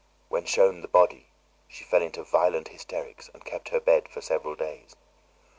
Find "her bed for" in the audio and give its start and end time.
3.69-4.19